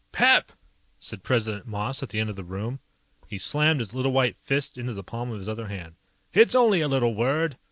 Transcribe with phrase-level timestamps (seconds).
[0.11, 0.53] _"PEP!"
[0.99, 2.79] said President Moss at the end of the room.
[3.27, 5.93] He slammed his little white fist into the palm of his other hand.
[6.33, 7.55] "It's only a little word.